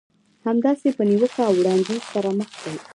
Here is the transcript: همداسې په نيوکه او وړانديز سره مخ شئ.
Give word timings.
همداسې 0.47 0.87
په 0.97 1.03
نيوکه 1.09 1.41
او 1.47 1.53
وړانديز 1.59 2.01
سره 2.13 2.29
مخ 2.39 2.49
شئ. 2.61 2.77